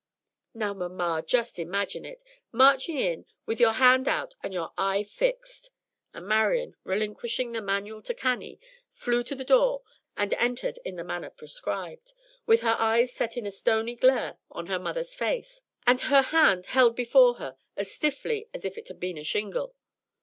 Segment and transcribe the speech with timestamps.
[0.55, 5.69] Now, mamma, just imagine it, marching in with your hand out and your eye fixed!"
[6.11, 8.59] And Marian, relinquishing the Manual to Cannie,
[8.89, 9.83] flew to the door,
[10.17, 12.15] and entered in the manner prescribed,
[12.47, 16.65] with her eyes set in a stony glare on her mother's face, and her hand
[16.73, 19.75] held before her as stiffly as if it had been a shingle.